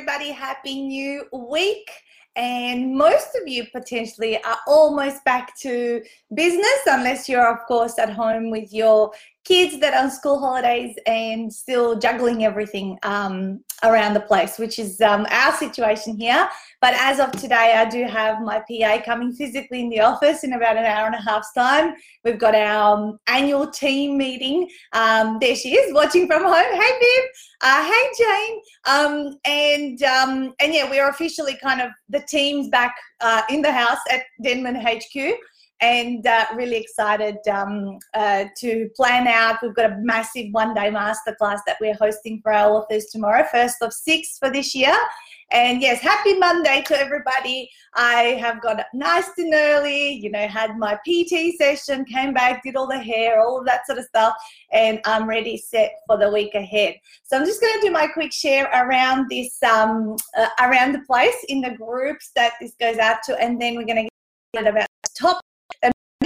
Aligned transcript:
everybody. 0.00 0.30
Happy 0.30 0.80
new 0.80 1.26
week. 1.30 1.90
And 2.34 2.96
most 2.96 3.36
of 3.38 3.46
you 3.46 3.66
potentially 3.70 4.42
are 4.44 4.56
almost 4.66 5.22
back 5.26 5.54
to 5.60 6.02
business, 6.32 6.80
unless 6.86 7.28
you're, 7.28 7.46
of 7.46 7.66
course, 7.68 7.98
at 7.98 8.10
home 8.10 8.50
with 8.50 8.72
your 8.72 9.12
kids 9.44 9.80
that 9.80 9.94
are 9.94 10.04
on 10.04 10.10
school 10.10 10.38
holidays 10.38 10.96
and 11.06 11.52
still 11.52 11.98
juggling 11.98 12.44
everything 12.44 12.98
um, 13.02 13.60
around 13.82 14.14
the 14.14 14.20
place, 14.20 14.58
which 14.58 14.78
is 14.78 15.00
um, 15.00 15.26
our 15.30 15.52
situation 15.52 16.16
here. 16.16 16.48
But 16.80 16.94
as 16.94 17.20
of 17.20 17.32
today, 17.32 17.74
I 17.76 17.88
do 17.88 18.04
have 18.04 18.42
my 18.42 18.62
PA 18.70 19.02
coming 19.04 19.32
physically 19.32 19.80
in 19.80 19.88
the 19.88 20.00
office 20.00 20.44
in 20.44 20.52
about 20.52 20.76
an 20.76 20.84
hour 20.84 21.06
and 21.06 21.14
a 21.14 21.22
half's 21.22 21.52
time. 21.52 21.94
We've 22.24 22.38
got 22.38 22.54
our 22.54 22.96
um, 22.96 23.18
annual 23.26 23.66
team 23.66 24.18
meeting. 24.18 24.68
Um, 24.92 25.38
there 25.40 25.56
she 25.56 25.70
is, 25.70 25.94
watching 25.94 26.26
from 26.26 26.42
home. 26.42 26.54
Hey, 26.54 26.92
Viv. 27.00 27.24
Uh, 27.62 27.84
hey, 27.84 28.08
Jane. 28.18 28.60
Um, 28.86 29.38
and 29.44 30.02
um, 30.02 30.54
and 30.60 30.74
yeah, 30.74 30.88
we're 30.88 31.08
officially 31.08 31.56
kind 31.62 31.80
of 31.80 31.90
the 32.08 32.20
team's 32.28 32.68
back 32.68 32.94
uh, 33.20 33.42
in 33.50 33.62
the 33.62 33.72
house 33.72 33.98
at 34.10 34.22
Denman 34.42 34.76
HQ 34.76 35.34
and 35.80 36.26
uh, 36.26 36.46
really 36.54 36.76
excited 36.76 37.36
um, 37.50 37.98
uh, 38.14 38.44
to 38.58 38.88
plan 38.96 39.26
out. 39.26 39.58
We've 39.62 39.74
got 39.74 39.92
a 39.92 39.96
massive 40.00 40.48
one 40.52 40.74
day 40.74 40.90
masterclass 40.90 41.60
that 41.66 41.78
we're 41.80 41.94
hosting 41.94 42.40
for 42.42 42.52
our 42.52 42.70
authors 42.70 43.06
tomorrow, 43.06 43.44
first 43.50 43.76
of 43.80 43.92
six 43.92 44.38
for 44.38 44.50
this 44.50 44.74
year. 44.74 44.96
And 45.52 45.82
yes, 45.82 46.00
happy 46.00 46.38
Monday 46.38 46.82
to 46.86 46.96
everybody. 46.96 47.68
I 47.94 48.38
have 48.40 48.62
got 48.62 48.78
up 48.78 48.86
nice 48.94 49.30
and 49.36 49.52
early, 49.52 50.12
you 50.12 50.30
know, 50.30 50.46
had 50.46 50.78
my 50.78 50.94
PT 50.96 51.56
session, 51.58 52.04
came 52.04 52.32
back, 52.32 52.62
did 52.62 52.76
all 52.76 52.86
the 52.86 52.98
hair, 52.98 53.40
all 53.40 53.58
of 53.58 53.66
that 53.66 53.84
sort 53.84 53.98
of 53.98 54.04
stuff, 54.04 54.34
and 54.72 55.00
I'm 55.04 55.28
ready, 55.28 55.56
set 55.56 55.92
for 56.06 56.18
the 56.18 56.30
week 56.30 56.54
ahead. 56.54 56.94
So 57.24 57.36
I'm 57.36 57.44
just 57.44 57.60
going 57.60 57.74
to 57.74 57.80
do 57.80 57.90
my 57.90 58.06
quick 58.06 58.32
share 58.32 58.66
around 58.66 59.26
this, 59.28 59.60
um, 59.64 60.16
uh, 60.36 60.48
around 60.60 60.92
the 60.92 61.00
place 61.00 61.44
in 61.48 61.62
the 61.62 61.70
groups 61.70 62.30
that 62.36 62.52
this 62.60 62.74
goes 62.78 62.98
out 62.98 63.24
to, 63.24 63.36
and 63.40 63.60
then 63.60 63.74
we're 63.74 63.86
going 63.86 64.06
to 64.06 64.10
get 64.54 64.68
about 64.68 64.86
top 65.18 65.40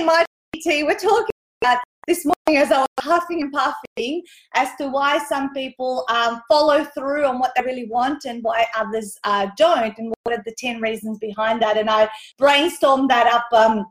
my 0.02 0.24
PT, 0.54 0.84
we're 0.84 0.98
talking 0.98 1.26
about 1.62 1.78
this 2.06 2.24
morning 2.24 2.62
as 2.62 2.72
I 2.72 2.80
was 2.80 2.88
huffing 3.00 3.42
and 3.42 3.52
puffing 3.52 4.22
as 4.54 4.70
to 4.78 4.88
why 4.88 5.18
some 5.18 5.52
people 5.54 6.04
um, 6.08 6.42
follow 6.48 6.84
through 6.84 7.24
on 7.24 7.38
what 7.38 7.52
they 7.56 7.62
really 7.62 7.86
want 7.86 8.24
and 8.24 8.42
why 8.42 8.66
others 8.76 9.16
uh, 9.24 9.48
don't, 9.56 9.96
and 9.96 10.12
what 10.22 10.38
are 10.38 10.42
the 10.44 10.54
10 10.58 10.80
reasons 10.80 11.18
behind 11.18 11.62
that. 11.62 11.76
And 11.76 11.88
I 11.88 12.08
brainstormed 12.40 13.08
that 13.08 13.26
up 13.28 13.46
um, 13.52 13.86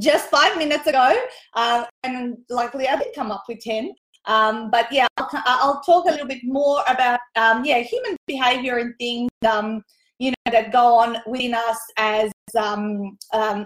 just 0.00 0.28
five 0.28 0.58
minutes 0.58 0.86
ago, 0.86 1.16
uh, 1.54 1.84
and 2.02 2.36
luckily 2.50 2.88
I 2.88 2.96
did 2.96 3.14
come 3.14 3.30
up 3.30 3.44
with 3.48 3.60
10. 3.60 3.94
Um, 4.26 4.70
but 4.70 4.92
yeah, 4.92 5.06
I'll, 5.16 5.30
I'll, 5.46 5.80
talk 5.80 6.06
a 6.06 6.10
little 6.10 6.26
bit 6.26 6.42
more 6.44 6.82
about 6.86 7.20
um, 7.36 7.64
yeah 7.64 7.78
human 7.78 8.14
behavior 8.26 8.76
and 8.76 8.92
things 8.98 9.30
um, 9.50 9.82
you 10.18 10.32
know 10.32 10.52
that 10.52 10.70
go 10.70 10.98
on 10.98 11.16
within 11.26 11.54
us 11.54 11.78
as 11.96 12.30
um, 12.54 13.16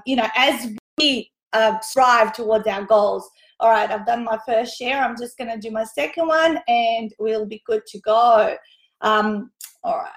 you 0.06 0.14
know 0.14 0.28
as 0.36 0.70
we 0.98 1.31
uh, 1.52 1.78
strive 1.80 2.32
towards 2.32 2.66
our 2.66 2.84
goals. 2.84 3.28
All 3.60 3.70
right, 3.70 3.90
I've 3.90 4.06
done 4.06 4.24
my 4.24 4.38
first 4.46 4.76
share. 4.76 5.02
I'm 5.02 5.16
just 5.16 5.38
going 5.38 5.50
to 5.50 5.58
do 5.58 5.70
my 5.70 5.84
second 5.84 6.26
one 6.26 6.58
and 6.66 7.12
we'll 7.18 7.46
be 7.46 7.62
good 7.66 7.82
to 7.86 8.00
go. 8.00 8.56
Um, 9.02 9.50
all 9.84 9.98
right. 9.98 10.08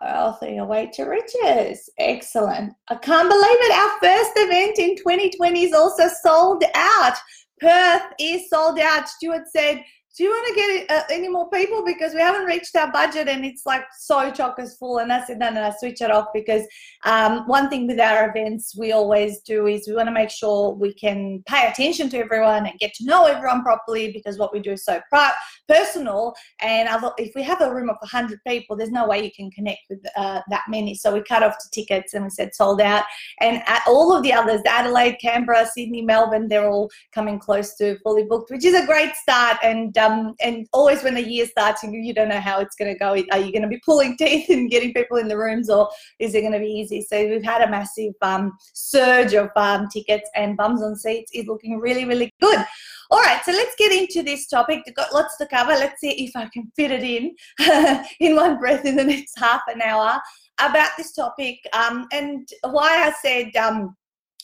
Healthy 0.00 0.56
away 0.56 0.90
to 0.94 1.04
riches. 1.04 1.88
Excellent. 1.98 2.72
I 2.88 2.96
can't 2.96 3.28
believe 3.28 3.44
it. 3.44 3.72
Our 3.72 4.00
first 4.00 4.32
event 4.34 4.78
in 4.78 4.96
2020 4.96 5.62
is 5.62 5.72
also 5.72 6.08
sold 6.24 6.64
out. 6.74 7.14
Perth 7.60 8.02
is 8.18 8.50
sold 8.50 8.80
out. 8.80 9.08
Stuart 9.08 9.44
said 9.54 9.84
do 10.16 10.24
you 10.24 10.30
want 10.30 10.48
to 10.48 10.54
get 10.54 10.90
uh, 10.90 11.02
any 11.10 11.28
more 11.28 11.48
people? 11.50 11.84
Because 11.84 12.14
we 12.14 12.20
haven't 12.20 12.44
reached 12.44 12.76
our 12.76 12.92
budget 12.92 13.28
and 13.28 13.44
it's 13.44 13.64
like 13.66 13.84
so 13.98 14.30
chockers 14.30 14.78
full 14.78 14.98
and 14.98 15.12
i 15.12 15.24
said 15.24 15.38
no 15.38 15.50
no 15.50 15.62
no 15.62 15.72
switch 15.78 16.00
it 16.00 16.10
off 16.10 16.26
because 16.34 16.62
um, 17.04 17.46
one 17.46 17.68
thing 17.68 17.86
with 17.86 17.98
our 17.98 18.30
events 18.30 18.76
we 18.76 18.92
always 18.92 19.40
do 19.40 19.66
is 19.66 19.86
we 19.86 19.94
want 19.94 20.06
to 20.06 20.12
make 20.12 20.30
sure 20.30 20.72
we 20.74 20.92
can 20.94 21.42
pay 21.46 21.68
attention 21.68 22.08
to 22.08 22.18
everyone 22.18 22.66
and 22.66 22.78
get 22.78 22.94
to 22.94 23.04
know 23.04 23.24
everyone 23.24 23.62
properly 23.62 24.12
because 24.12 24.38
what 24.38 24.52
we 24.52 24.60
do 24.60 24.72
is 24.72 24.84
so 24.84 25.00
pri- 25.08 25.32
personal 25.68 26.34
and 26.60 26.88
if 27.18 27.34
we 27.34 27.42
have 27.42 27.60
a 27.60 27.72
room 27.72 27.90
of 27.90 27.96
100 28.00 28.38
people 28.46 28.76
there's 28.76 28.90
no 28.90 29.06
way 29.06 29.22
you 29.22 29.30
can 29.34 29.50
connect 29.50 29.80
with 29.88 30.00
uh, 30.16 30.40
that 30.50 30.64
many. 30.68 30.94
So 30.94 31.12
we 31.12 31.22
cut 31.22 31.42
off 31.42 31.56
the 31.58 31.68
tickets 31.72 32.14
and 32.14 32.24
we 32.24 32.30
said 32.30 32.54
sold 32.54 32.80
out. 32.80 33.04
And 33.40 33.62
all 33.86 34.16
of 34.16 34.22
the 34.22 34.32
others 34.32 34.60
adelaide 34.66 35.16
canberra 35.20 35.66
sydney 35.66 36.02
melbourne 36.02 36.48
they're 36.48 36.68
all 36.68 36.90
coming 37.12 37.38
close 37.38 37.74
to 37.76 37.98
fully 38.00 38.24
booked 38.24 38.50
which 38.50 38.64
is 38.64 38.74
a 38.74 38.86
great 38.86 39.14
start 39.14 39.58
and 39.62 39.92
um, 40.02 40.34
and 40.40 40.66
always 40.72 41.02
when 41.02 41.14
the 41.14 41.22
year 41.22 41.46
starts, 41.46 41.82
you 41.82 42.14
don't 42.14 42.28
know 42.28 42.40
how 42.40 42.60
it's 42.60 42.76
going 42.76 42.92
to 42.92 42.98
go. 42.98 43.10
Are 43.10 43.38
you 43.38 43.52
going 43.52 43.62
to 43.62 43.68
be 43.68 43.80
pulling 43.84 44.16
teeth 44.18 44.48
and 44.50 44.70
getting 44.70 44.92
people 44.92 45.16
in 45.16 45.28
the 45.28 45.36
rooms, 45.36 45.70
or 45.70 45.88
is 46.18 46.34
it 46.34 46.40
going 46.40 46.52
to 46.52 46.58
be 46.58 46.66
easy? 46.66 47.02
So 47.02 47.26
we've 47.26 47.44
had 47.44 47.62
a 47.62 47.70
massive 47.70 48.14
um, 48.22 48.52
surge 48.74 49.34
of 49.34 49.50
um, 49.56 49.88
tickets 49.88 50.28
and 50.34 50.56
bums 50.56 50.82
on 50.82 50.96
seats. 50.96 51.30
Is 51.34 51.46
looking 51.46 51.78
really, 51.78 52.04
really 52.04 52.32
good. 52.40 52.64
All 53.10 53.20
right, 53.20 53.42
so 53.44 53.52
let's 53.52 53.74
get 53.76 53.92
into 53.92 54.22
this 54.22 54.48
topic. 54.48 54.82
We've 54.86 54.94
got 54.94 55.12
lots 55.12 55.36
to 55.38 55.46
cover. 55.46 55.72
Let's 55.72 56.00
see 56.00 56.10
if 56.10 56.32
I 56.34 56.48
can 56.52 56.70
fit 56.76 56.90
it 56.90 57.02
in 57.02 57.34
in 58.20 58.36
one 58.36 58.58
breath 58.58 58.84
in 58.84 58.96
the 58.96 59.04
next 59.04 59.38
half 59.38 59.62
an 59.68 59.82
hour 59.82 60.20
about 60.60 60.90
this 60.96 61.12
topic 61.12 61.58
um, 61.72 62.06
and 62.12 62.48
why 62.62 63.06
I 63.06 63.12
said 63.22 63.56
um, 63.56 63.96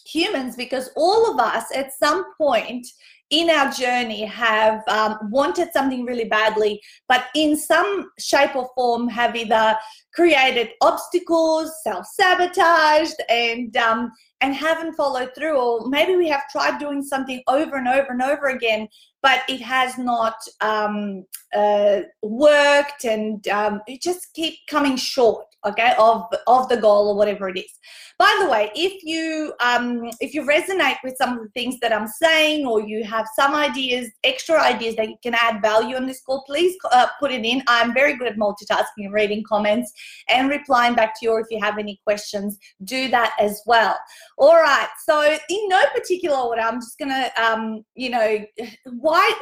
humans 0.07 0.57
because 0.57 0.91
all 0.97 1.33
of 1.33 1.39
us 1.39 1.65
at 1.75 1.93
some 1.93 2.25
point 2.37 2.87
in 3.31 3.51
our 3.51 3.71
journey 3.71 4.25
have 4.25 4.83
um, 4.89 5.19
wanted 5.31 5.73
something 5.73 6.05
really 6.05 6.25
badly, 6.25 6.81
but 7.09 7.27
in 7.35 7.57
some 7.57 8.11
shape 8.19 8.57
or 8.57 8.69
form 8.75 9.09
have 9.09 9.37
either 9.37 9.77
created 10.15 10.71
obstacles, 10.81 11.71
self-sabotaged, 11.83 13.17
and 13.29 13.77
um, 13.77 14.11
and 14.41 14.55
haven't 14.55 14.95
followed 14.95 15.31
through, 15.37 15.59
or 15.59 15.89
maybe 15.89 16.17
we 16.17 16.29
have 16.29 16.49
tried 16.51 16.79
doing 16.79 17.03
something 17.03 17.43
over 17.49 17.77
and 17.77 17.89
over 17.89 18.09
and 18.11 18.23
over 18.23 18.49
again, 18.49 18.89
but 19.23 19.41
it 19.49 19.61
has 19.61 19.99
not 19.99 20.37
um, 20.61 21.25
uh, 21.55 22.01
worked, 22.23 23.05
and 23.05 23.47
um, 23.49 23.81
it 23.87 24.01
just 24.01 24.33
keep 24.35 24.55
coming 24.69 24.97
short 24.97 25.48
okay 25.67 25.93
of 25.99 26.25
of 26.47 26.69
the 26.69 26.77
goal 26.77 27.09
or 27.09 27.17
whatever 27.17 27.49
it 27.49 27.59
is. 27.59 27.73
By 28.19 28.37
the 28.41 28.49
way 28.49 28.71
if 28.75 29.03
you 29.03 29.53
um 29.61 30.11
if 30.21 30.35
you 30.35 30.43
resonate 30.43 30.97
with 31.03 31.17
some 31.17 31.37
of 31.37 31.43
the 31.43 31.51
things 31.51 31.79
that 31.81 31.93
i'm 31.93 32.07
saying 32.07 32.67
or 32.67 32.81
you 32.81 33.05
have 33.05 33.27
some 33.35 33.55
ideas 33.55 34.11
extra 34.25 34.61
ideas 34.61 34.97
that 34.97 35.09
you 35.09 35.17
can 35.23 35.35
add 35.35 35.63
value 35.63 35.97
on 35.97 36.07
this 36.07 36.21
call 36.23 36.45
please 36.47 36.77
uh, 36.93 37.07
put 37.21 37.31
it 37.33 37.45
in. 37.45 37.63
I'm 37.67 37.95
very 37.95 38.17
good 38.17 38.29
at 38.29 38.37
multitasking 38.37 39.05
and 39.07 39.13
reading 39.13 39.43
comments 39.49 39.93
and 40.29 40.49
replying 40.49 40.95
back 40.95 41.15
to 41.19 41.27
you 41.27 41.33
or 41.33 41.41
if 41.41 41.47
you 41.51 41.61
have 41.61 41.79
any 41.79 42.01
questions. 42.05 42.59
Do 42.85 43.09
that 43.09 43.35
as 43.41 43.63
well. 43.67 43.97
All 44.39 44.57
right 44.57 44.89
so 45.09 45.23
in 45.49 45.69
no 45.69 45.83
particular 45.95 46.37
order 46.37 46.61
i'm 46.61 46.81
just 46.81 46.99
gonna 46.99 47.31
um 47.37 47.85
you 47.95 48.11
know 48.11 48.45
why 48.85 49.33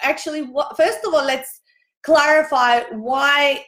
actually 0.00 0.42
what 0.42 0.76
first 0.76 0.98
of 1.04 1.14
all 1.14 1.24
let's 1.24 1.60
clarify 2.02 2.80
why 2.90 3.64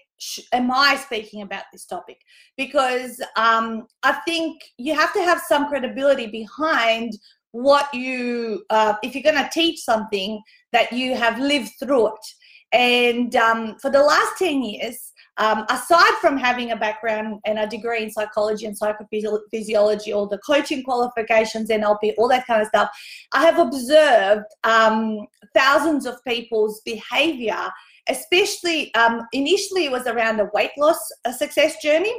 am 0.52 0.70
I 0.70 0.96
speaking 0.96 1.42
about 1.42 1.64
this 1.72 1.86
topic? 1.86 2.18
Because 2.56 3.20
um, 3.36 3.86
I 4.02 4.12
think 4.26 4.60
you 4.78 4.94
have 4.94 5.12
to 5.14 5.20
have 5.20 5.40
some 5.46 5.68
credibility 5.68 6.26
behind 6.26 7.12
what 7.52 7.92
you, 7.94 8.64
uh, 8.70 8.94
if 9.02 9.14
you're 9.14 9.22
going 9.22 9.42
to 9.42 9.50
teach 9.52 9.80
something, 9.80 10.40
that 10.72 10.92
you 10.92 11.14
have 11.14 11.38
lived 11.38 11.70
through 11.80 12.08
it. 12.08 12.26
And 12.72 13.36
um, 13.36 13.76
for 13.80 13.90
the 13.90 14.02
last 14.02 14.38
10 14.38 14.62
years, 14.62 15.12
um, 15.36 15.64
aside 15.68 16.12
from 16.20 16.36
having 16.36 16.72
a 16.72 16.76
background 16.76 17.40
and 17.44 17.58
a 17.58 17.66
degree 17.68 18.02
in 18.02 18.10
psychology 18.10 18.66
and 18.66 18.76
psychophysiology, 18.76 20.14
all 20.14 20.28
the 20.28 20.40
coaching 20.44 20.82
qualifications, 20.82 21.70
NLP, 21.70 22.14
all 22.18 22.28
that 22.28 22.46
kind 22.46 22.62
of 22.62 22.68
stuff, 22.68 22.90
I 23.32 23.44
have 23.44 23.58
observed 23.58 24.46
um, 24.64 25.26
thousands 25.54 26.06
of 26.06 26.22
people's 26.26 26.80
behavior 26.84 27.68
especially 28.08 28.94
um, 28.94 29.26
initially 29.32 29.86
it 29.86 29.92
was 29.92 30.06
around 30.06 30.40
a 30.40 30.50
weight 30.54 30.72
loss 30.78 30.98
a 31.24 31.32
success 31.32 31.80
journey. 31.82 32.14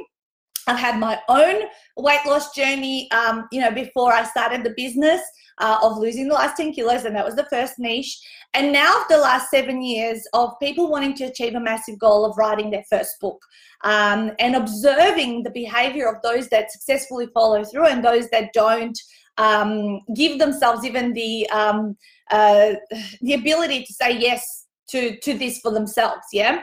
I've 0.68 0.78
had 0.78 0.98
my 0.98 1.20
own 1.28 1.62
weight 1.96 2.26
loss 2.26 2.52
journey, 2.52 3.08
um, 3.12 3.46
you 3.52 3.60
know, 3.60 3.70
before 3.70 4.12
I 4.12 4.24
started 4.24 4.64
the 4.64 4.74
business 4.76 5.20
uh, 5.58 5.78
of 5.80 5.98
losing 5.98 6.28
the 6.28 6.34
last 6.34 6.56
10 6.56 6.72
kilos, 6.72 7.04
and 7.04 7.14
that 7.14 7.24
was 7.24 7.36
the 7.36 7.46
first 7.50 7.78
niche. 7.78 8.18
And 8.52 8.72
now, 8.72 9.04
the 9.08 9.18
last 9.18 9.50
seven 9.50 9.80
years 9.80 10.26
of 10.32 10.58
people 10.60 10.90
wanting 10.90 11.14
to 11.14 11.24
achieve 11.24 11.54
a 11.54 11.60
massive 11.60 11.98
goal 11.98 12.24
of 12.24 12.36
writing 12.36 12.70
their 12.70 12.84
first 12.90 13.20
book 13.20 13.40
um, 13.84 14.32
and 14.38 14.56
observing 14.56 15.42
the 15.42 15.50
behavior 15.50 16.08
of 16.08 16.20
those 16.22 16.48
that 16.48 16.72
successfully 16.72 17.28
follow 17.32 17.64
through 17.64 17.86
and 17.86 18.04
those 18.04 18.28
that 18.30 18.52
don't 18.52 18.98
um, 19.38 20.00
give 20.14 20.38
themselves 20.38 20.84
even 20.84 21.12
the 21.12 21.48
um, 21.50 21.96
uh, 22.30 22.72
the 23.20 23.34
ability 23.34 23.84
to 23.84 23.92
say 23.92 24.18
yes 24.18 24.65
to 24.88 25.18
to 25.20 25.34
this 25.34 25.58
for 25.60 25.72
themselves 25.72 26.26
yeah? 26.32 26.62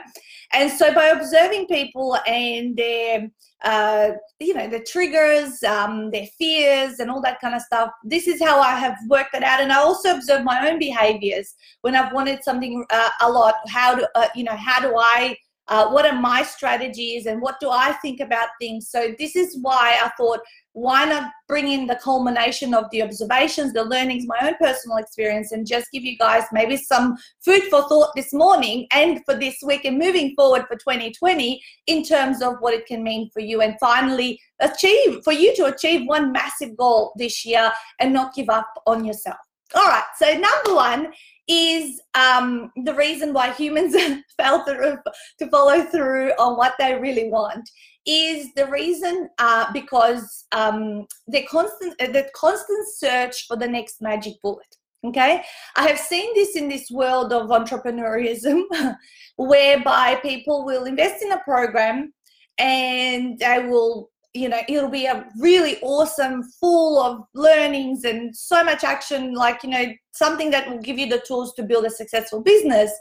And 0.52 0.70
so 0.70 0.94
by 0.94 1.06
observing 1.06 1.66
people 1.66 2.16
and 2.26 2.76
their 2.76 3.28
uh, 3.64 4.10
you 4.38 4.54
know 4.54 4.68
the 4.68 4.80
triggers 4.80 5.62
um, 5.64 6.10
their 6.10 6.26
fears 6.38 7.00
and 7.00 7.10
all 7.10 7.20
that 7.22 7.40
kind 7.40 7.54
of 7.54 7.62
stuff 7.62 7.90
this 8.04 8.28
is 8.28 8.42
how 8.42 8.60
i 8.60 8.76
have 8.78 8.96
worked 9.08 9.34
it 9.34 9.42
out. 9.42 9.60
And 9.60 9.72
i 9.72 9.78
also 9.78 10.14
observe 10.14 10.44
my 10.44 10.68
own 10.68 10.78
behaviors 10.78 11.54
when 11.80 11.96
i've 11.96 12.12
wanted 12.12 12.44
something 12.44 12.84
uh, 12.90 13.10
a 13.22 13.30
lot. 13.30 13.54
How 13.68 13.94
do 13.96 14.06
uh, 14.14 14.28
you 14.34 14.44
know 14.44 14.56
how 14.56 14.80
do 14.80 14.94
i 14.96 15.36
uh, 15.68 15.88
what 15.88 16.06
are 16.06 16.20
my 16.20 16.42
strategies 16.42 17.26
and 17.26 17.40
what 17.40 17.58
do 17.60 17.70
I 17.70 17.92
think 18.02 18.20
about 18.20 18.48
things. 18.60 18.90
So 18.90 19.14
this 19.18 19.34
is 19.34 19.58
why 19.62 19.98
I 20.02 20.10
thought, 20.16 20.40
why 20.72 21.04
not 21.04 21.30
bring 21.48 21.68
in 21.68 21.86
the 21.86 21.96
culmination 21.96 22.74
of 22.74 22.84
the 22.90 23.02
observations, 23.02 23.72
the 23.72 23.84
learnings, 23.84 24.26
my 24.26 24.36
own 24.42 24.54
personal 24.60 24.98
experience, 24.98 25.52
and 25.52 25.66
just 25.66 25.86
give 25.92 26.02
you 26.02 26.18
guys 26.18 26.42
maybe 26.52 26.76
some 26.76 27.16
food 27.44 27.62
for 27.64 27.88
thought 27.88 28.10
this 28.14 28.32
morning 28.32 28.86
and 28.92 29.20
for 29.24 29.34
this 29.34 29.56
week 29.64 29.84
and 29.84 29.98
moving 29.98 30.34
forward 30.36 30.64
for 30.66 30.76
2020 30.76 31.62
in 31.86 32.02
terms 32.02 32.42
of 32.42 32.56
what 32.60 32.74
it 32.74 32.86
can 32.86 33.02
mean 33.02 33.30
for 33.32 33.40
you. 33.40 33.62
And 33.62 33.76
finally, 33.80 34.40
achieve 34.60 35.20
for 35.22 35.32
you 35.32 35.54
to 35.56 35.66
achieve 35.66 36.06
one 36.06 36.32
massive 36.32 36.76
goal 36.76 37.12
this 37.16 37.44
year 37.46 37.72
and 38.00 38.12
not 38.12 38.34
give 38.34 38.50
up 38.50 38.68
on 38.86 39.04
yourself. 39.04 39.38
All 39.74 39.86
right, 39.86 40.04
so 40.16 40.26
number 40.32 40.74
one 40.74 41.12
is 41.48 42.00
um, 42.14 42.72
the 42.84 42.94
reason 42.94 43.32
why 43.32 43.52
humans 43.52 43.94
fail 44.38 44.64
to, 44.64 45.00
to 45.38 45.50
follow 45.50 45.82
through 45.84 46.30
on 46.32 46.56
what 46.56 46.74
they 46.78 46.94
really 46.94 47.28
want 47.28 47.68
is 48.06 48.52
the 48.54 48.66
reason 48.66 49.28
uh, 49.38 49.72
because 49.72 50.46
um, 50.52 51.06
the 51.28 51.42
constant 51.44 51.96
the 51.98 52.28
constant 52.34 52.86
search 52.96 53.46
for 53.46 53.56
the 53.56 53.66
next 53.66 54.02
magic 54.02 54.34
bullet 54.42 54.76
okay? 55.04 55.44
I 55.76 55.88
have 55.88 55.98
seen 55.98 56.34
this 56.34 56.56
in 56.56 56.68
this 56.68 56.90
world 56.90 57.32
of 57.32 57.50
entrepreneurism 57.50 58.62
whereby 59.36 60.16
people 60.16 60.64
will 60.64 60.84
invest 60.84 61.22
in 61.22 61.32
a 61.32 61.40
program 61.40 62.12
and 62.58 63.38
they 63.38 63.66
will 63.66 64.10
you 64.34 64.48
know 64.48 64.60
it'll 64.68 64.90
be 64.90 65.06
a 65.06 65.26
really 65.38 65.78
awesome 65.80 66.42
full 66.60 67.00
of 67.00 67.22
learnings 67.34 68.04
and 68.04 68.36
so 68.36 68.64
much 68.64 68.82
action 68.82 69.32
like 69.32 69.62
you 69.62 69.70
know 69.70 69.92
something 70.12 70.50
that 70.50 70.68
will 70.68 70.80
give 70.80 70.98
you 70.98 71.08
the 71.08 71.22
tools 71.26 71.54
to 71.54 71.62
build 71.62 71.84
a 71.84 71.90
successful 71.90 72.42
business. 72.42 72.92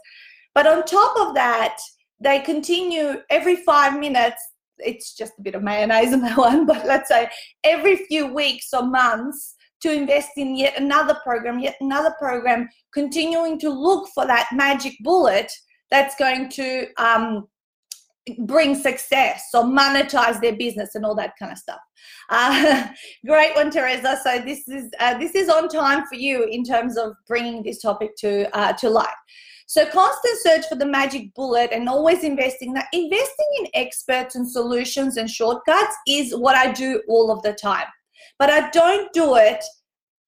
But 0.56 0.68
on 0.68 0.86
top 0.86 1.18
of 1.18 1.34
that 1.36 1.78
they 2.20 2.40
continue 2.40 3.22
every 3.30 3.58
five 3.58 4.00
minutes 4.00 4.42
it's 4.78 5.16
just 5.16 5.34
a 5.40 5.42
bit 5.42 5.56
of 5.56 5.64
mayonnaise 5.64 6.14
in 6.14 6.22
that 6.22 6.38
one 6.50 6.66
but 6.66 6.86
let's 6.86 7.10
say 7.10 7.30
every 7.64 7.98
few 8.08 8.28
weeks 8.28 8.70
or 8.74 8.84
months 8.84 9.56
to 9.82 9.92
invest 9.92 10.30
in 10.38 10.56
yet 10.56 10.80
another 10.80 11.16
program 11.24 11.60
yet 11.60 11.76
another 11.82 12.14
program 12.18 12.70
continuing 12.94 13.60
to 13.60 13.70
look 13.70 14.08
for 14.14 14.26
that 14.26 14.48
magic 14.54 14.94
bullet 15.02 15.52
that's 15.92 16.16
going 16.16 16.50
to 16.50 16.88
um, 16.98 17.48
bring 18.40 18.76
success 18.76 19.50
or 19.54 19.64
monetize 19.64 20.40
their 20.42 20.56
business 20.56 20.96
and 20.96 21.06
all 21.06 21.16
that 21.16 21.34
kind 21.38 21.52
of 21.52 21.58
stuff. 21.58 21.80
Uh, 22.30 22.88
great 23.26 23.56
one 23.56 23.70
teresa. 23.70 24.20
So 24.24 24.40
this 24.40 24.68
is 24.68 24.92
uh, 25.00 25.18
this 25.18 25.36
is 25.36 25.50
on 25.50 25.68
time 25.68 26.06
for 26.08 26.16
you 26.16 26.44
in 26.46 26.64
terms 26.64 26.98
of 26.98 27.14
bringing 27.28 27.64
this 27.64 27.82
topic 27.82 28.16
to 28.18 28.56
uh, 28.58 28.74
to 28.74 28.90
life 28.90 29.16
so 29.66 29.86
constant 29.86 30.38
search 30.42 30.68
for 30.68 30.76
the 30.76 30.86
magic 30.86 31.34
bullet 31.34 31.72
and 31.72 31.88
always 31.90 32.24
investing. 32.24 32.74
That 32.74 32.88
investing 32.94 33.48
in 33.60 33.68
experts 33.74 34.36
and 34.36 34.48
solutions 34.48 35.18
and 35.18 35.30
shortcuts 35.30 35.96
is 36.08 36.36
what 36.36 36.56
i 36.56 36.72
do 36.72 37.02
all 37.08 37.32
of 37.32 37.42
the 37.44 37.54
time 37.54 37.88
but 38.40 38.50
i 38.50 38.70
don't 38.70 39.12
do 39.14 39.36
it 39.36 39.64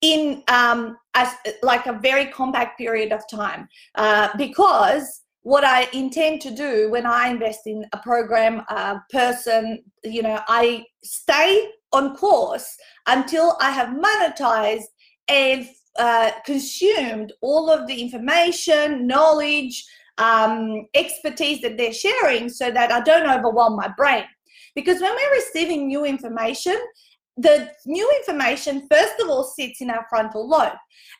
in 0.01 0.43
um, 0.47 0.97
as 1.15 1.33
like 1.63 1.85
a 1.87 1.93
very 1.93 2.25
compact 2.27 2.77
period 2.77 3.11
of 3.11 3.21
time 3.29 3.67
uh, 3.95 4.29
because 4.37 5.21
what 5.45 5.63
I 5.63 5.87
intend 5.93 6.41
to 6.41 6.49
do 6.49 6.89
when 6.89 7.05
I 7.05 7.27
invest 7.27 7.67
in 7.67 7.85
a 7.93 7.99
program, 7.99 8.63
a 8.67 8.99
person, 9.11 9.83
you 10.03 10.23
know, 10.23 10.39
I 10.47 10.85
stay 11.03 11.69
on 11.93 12.15
course 12.15 12.75
until 13.05 13.55
I 13.61 13.69
have 13.69 13.89
monetized 13.89 14.85
and 15.27 15.67
uh, 15.99 16.31
consumed 16.47 17.31
all 17.41 17.69
of 17.69 17.85
the 17.85 18.01
information, 18.01 19.05
knowledge, 19.05 19.85
um, 20.17 20.87
expertise 20.95 21.61
that 21.61 21.77
they're 21.77 21.93
sharing 21.93 22.49
so 22.49 22.71
that 22.71 22.91
I 22.91 23.01
don't 23.01 23.29
overwhelm 23.29 23.75
my 23.75 23.89
brain. 23.95 24.23
Because 24.73 24.99
when 24.99 25.13
we're 25.13 25.35
receiving 25.35 25.85
new 25.85 26.05
information, 26.05 26.75
the 27.37 27.69
new 27.85 28.11
information, 28.19 28.87
first 28.91 29.19
of 29.19 29.29
all, 29.29 29.43
sits 29.43 29.79
in 29.79 29.91
our 29.91 30.07
frontal 30.09 30.49
lobe. 30.49 30.73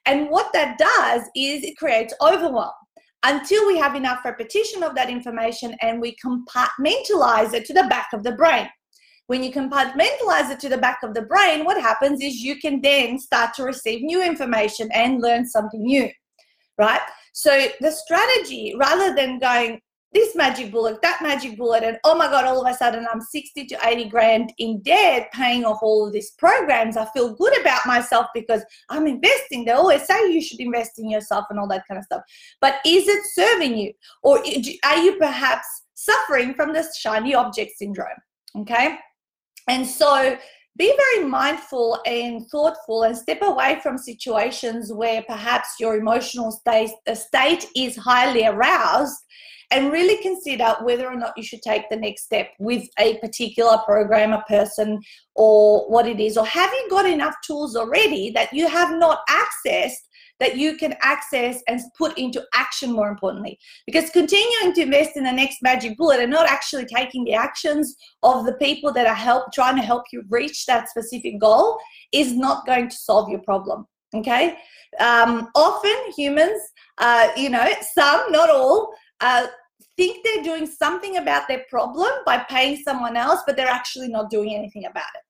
And 0.08 0.32
what 0.32 0.52
that 0.54 0.80
does 0.80 1.22
is 1.36 1.64
it 1.64 1.78
creates 1.78 2.16
overwhelm 2.22 2.72
until 3.26 3.66
we 3.66 3.78
have 3.78 3.96
enough 3.96 4.24
repetition 4.24 4.84
of 4.84 4.94
that 4.96 5.10
information 5.10 5.76
and 5.82 6.00
we 6.00 6.16
compartmentalize 6.24 7.54
it 7.54 7.66
to 7.66 7.74
the 7.74 7.88
back 7.90 8.10
of 8.14 8.24
the 8.24 8.34
brain. 8.34 8.70
When 9.28 9.44
you 9.44 9.52
compartmentalize 9.52 10.52
it 10.52 10.60
to 10.60 10.70
the 10.70 10.78
back 10.78 11.00
of 11.02 11.16
the 11.16 11.24
brain, 11.24 11.66
what 11.66 11.82
happens 11.82 12.22
is 12.22 12.36
you 12.36 12.58
can 12.58 12.82
then 12.82 13.18
start 13.18 13.56
to 13.56 13.64
receive 13.64 14.04
new 14.04 14.24
information 14.24 14.88
and 14.94 15.22
learn 15.22 15.48
something 15.48 15.82
new, 15.82 16.08
right? 16.78 17.02
So 17.34 17.68
the 17.82 17.92
strategy, 17.92 18.76
rather 18.80 19.16
than 19.16 19.40
going, 19.40 19.82
this 20.16 20.34
magic 20.34 20.72
bullet, 20.72 21.02
that 21.02 21.22
magic 21.22 21.58
bullet, 21.58 21.84
and 21.84 22.00
oh 22.06 22.16
my 22.16 22.28
God, 22.28 22.46
all 22.46 22.66
of 22.66 22.74
a 22.74 22.76
sudden 22.76 23.06
I'm 23.12 23.20
60 23.20 23.66
to 23.66 23.78
80 23.86 24.06
grand 24.06 24.54
in 24.58 24.82
debt 24.82 25.30
paying 25.34 25.66
off 25.66 25.80
all 25.82 26.08
of 26.08 26.14
these 26.14 26.32
programs. 26.32 26.96
I 26.96 27.06
feel 27.14 27.36
good 27.36 27.60
about 27.60 27.86
myself 27.86 28.28
because 28.34 28.64
I'm 28.90 29.08
investing. 29.08 29.66
They 29.66 29.74
always 29.74 30.06
say 30.06 30.32
you 30.32 30.42
should 30.42 30.62
invest 30.62 31.00
in 31.00 31.10
yourself 31.10 31.46
and 31.50 31.60
all 31.60 31.68
that 31.68 31.84
kind 31.86 31.98
of 31.98 32.06
stuff. 32.06 32.22
But 32.62 32.76
is 32.86 33.10
it 33.10 33.26
serving 33.34 33.78
you? 33.78 33.92
Or 34.24 34.40
are 34.86 34.98
you 34.98 35.18
perhaps 35.18 35.68
suffering 35.96 36.54
from 36.54 36.72
this 36.72 36.98
shiny 36.98 37.36
object 37.36 37.74
syndrome? 37.78 38.08
Okay. 38.60 38.98
And 39.68 39.86
so 39.86 40.38
be 40.78 40.96
very 41.14 41.28
mindful 41.28 42.00
and 42.06 42.48
thoughtful 42.50 43.04
and 43.04 43.18
step 43.18 43.42
away 43.42 43.80
from 43.84 43.98
situations 43.98 44.94
where 44.94 45.24
perhaps 45.24 45.76
your 45.78 45.98
emotional 45.98 46.52
state, 46.52 46.92
state 47.16 47.66
is 47.76 47.98
highly 47.98 48.46
aroused 48.46 49.18
and 49.72 49.92
really 49.92 50.22
consider 50.22 50.76
whether 50.82 51.08
or 51.08 51.16
not 51.16 51.34
you 51.38 51.44
should 51.44 51.62
take 51.62 51.90
the 51.90 51.96
next 51.96 52.24
step 52.24 52.50
with 52.60 52.88
a 53.00 53.18
particular 53.18 53.78
program, 53.86 54.34
a 54.34 54.44
person, 54.48 55.00
or 55.36 55.90
what 55.90 56.08
it 56.08 56.20
is. 56.20 56.38
Or 56.38 56.46
have 56.46 56.72
you 56.72 56.88
got 56.90 57.06
enough 57.06 57.36
tools 57.46 57.76
already 57.76 58.32
that 58.32 58.54
you 58.54 58.68
have 58.68 58.98
not 58.98 59.20
accessed 59.30 60.06
that 60.40 60.58
you 60.58 60.78
can 60.78 60.96
access 61.02 61.62
and 61.68 61.80
put 61.98 62.18
into 62.18 62.44
action 62.54 62.92
more 62.92 63.10
importantly 63.10 63.58
because 63.86 64.10
continuing 64.10 64.74
to 64.74 64.82
invest 64.82 65.12
in 65.16 65.24
the 65.24 65.32
next 65.32 65.60
magic 65.62 65.98
bullet 65.98 66.20
and 66.20 66.32
not 66.32 66.48
actually 66.48 66.86
taking 66.86 67.24
the 67.24 67.34
actions 67.34 67.96
of 68.24 68.46
the 68.46 68.54
people 68.54 68.92
that 68.92 69.08
are 69.08 69.16
help 69.16 69.52
trying 69.54 69.76
to 69.76 69.82
help 69.82 70.04
you 70.12 70.24
reach 70.30 70.66
that 70.66 70.90
specific 70.90 71.40
goal 71.40 71.80
is 72.12 72.34
not 72.34 72.66
going 72.66 72.90
to 72.90 72.96
solve 72.96 73.30
your 73.30 73.42
problem 73.42 73.86
okay 74.14 74.58
um, 75.00 75.50
often 75.56 75.96
humans 76.16 76.62
uh, 76.98 77.30
you 77.36 77.50
know 77.50 77.68
some 77.94 78.32
not 78.32 78.50
all 78.50 78.94
uh, 79.22 79.48
think 79.98 80.24
they're 80.24 80.44
doing 80.44 80.66
something 80.66 81.18
about 81.18 81.48
their 81.48 81.66
problem 81.70 82.12
by 82.26 82.40
paying 82.50 82.78
someone 82.78 83.16
else, 83.18 83.42
but 83.46 83.56
they're 83.56 83.68
actually 83.68 84.10
not 84.10 84.30
doing 84.30 84.54
anything 84.54 84.86
about 84.86 85.04
it. 85.16 85.22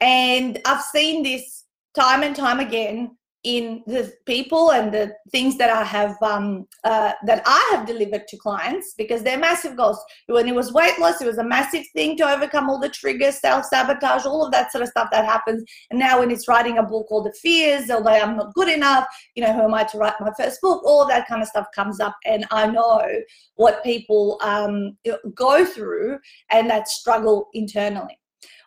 And 0.00 0.60
I've 0.66 0.82
seen 0.82 1.22
this 1.22 1.64
time 1.94 2.22
and 2.22 2.34
time 2.34 2.60
again 2.60 3.16
in 3.44 3.82
the 3.86 4.10
people 4.24 4.72
and 4.72 4.92
the 4.92 5.12
things 5.30 5.58
that 5.58 5.70
I 5.70 5.84
have 5.84 6.16
um, 6.22 6.66
uh, 6.82 7.12
that 7.26 7.42
I 7.44 7.70
have 7.72 7.86
delivered 7.86 8.26
to 8.28 8.36
clients 8.38 8.94
because 8.96 9.22
they're 9.22 9.38
massive 9.38 9.76
goals. 9.76 10.02
When 10.26 10.48
it 10.48 10.54
was 10.54 10.72
weight 10.72 10.98
loss, 10.98 11.20
it 11.20 11.26
was 11.26 11.38
a 11.38 11.44
massive 11.44 11.84
thing 11.94 12.16
to 12.16 12.28
overcome 12.28 12.70
all 12.70 12.80
the 12.80 12.88
triggers, 12.88 13.40
self 13.40 13.66
sabotage, 13.66 14.24
all 14.24 14.44
of 14.44 14.50
that 14.52 14.72
sort 14.72 14.82
of 14.82 14.88
stuff 14.88 15.08
that 15.12 15.26
happens. 15.26 15.62
And 15.90 15.98
now 15.98 16.20
when 16.20 16.30
it's 16.30 16.48
writing 16.48 16.78
a 16.78 16.82
book 16.82 17.06
called 17.08 17.26
The 17.26 17.34
Fears, 17.40 17.88
like 17.88 18.22
I'm 18.22 18.36
not 18.36 18.54
good 18.54 18.68
enough, 18.68 19.06
you 19.34 19.44
know, 19.44 19.52
who 19.52 19.62
am 19.62 19.74
I 19.74 19.84
to 19.84 19.98
write 19.98 20.14
my 20.20 20.32
first 20.38 20.60
book? 20.62 20.82
All 20.84 21.06
that 21.06 21.28
kind 21.28 21.42
of 21.42 21.48
stuff 21.48 21.66
comes 21.74 22.00
up, 22.00 22.16
and 22.24 22.46
I 22.50 22.66
know 22.66 23.04
what 23.56 23.84
people 23.84 24.38
um, 24.42 24.96
go 25.34 25.64
through 25.66 26.18
and 26.50 26.68
that 26.70 26.88
struggle 26.88 27.48
internally. 27.52 28.18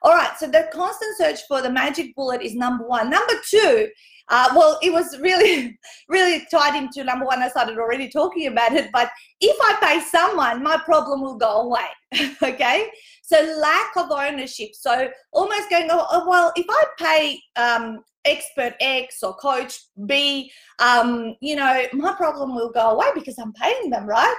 All 0.04 0.14
right, 0.14 0.38
so 0.38 0.48
the 0.48 0.70
constant 0.72 1.18
search 1.18 1.40
for 1.48 1.62
the 1.62 1.70
magic 1.70 2.16
bullet 2.16 2.42
is 2.42 2.56
number 2.56 2.88
one. 2.88 3.10
Number 3.10 3.34
two 3.50 3.90
uh, 4.30 4.50
well, 4.56 4.78
it 4.82 4.92
was 4.92 5.18
really, 5.20 5.80
really 6.10 6.46
tied 6.52 6.76
into 6.76 7.04
number 7.04 7.26
one. 7.26 7.42
I 7.42 7.50
started 7.50 7.78
already 7.78 8.10
talking 8.10 8.48
about 8.48 8.74
it, 8.74 8.92
but 8.92 9.10
if 9.40 9.56
I 9.62 9.78
pay 9.82 10.02
someone, 10.02 10.64
my 10.64 10.78
problem 10.78 11.22
will 11.22 11.38
go 11.38 11.62
away. 11.62 11.88
okay, 12.44 12.90
so 13.24 13.38
lack 13.60 13.96
of 13.96 14.12
ownership. 14.12 14.70
So 14.74 15.10
almost 15.32 15.70
going, 15.70 15.88
oh, 15.92 16.06
oh 16.12 16.30
well, 16.30 16.52
if 16.56 16.66
I 16.70 16.84
pay 17.00 17.42
um, 17.62 18.04
expert 18.26 18.76
X 18.82 19.24
or 19.24 19.34
coach 19.36 19.80
B, 20.06 20.52
um, 20.80 21.36
you 21.42 21.56
know, 21.56 21.84
my 21.94 22.14
problem 22.14 22.54
will 22.54 22.72
go 22.72 22.92
away 22.92 23.08
because 23.16 23.38
I'm 23.38 23.54
paying 23.54 23.90
them, 23.90 24.06
right? 24.06 24.36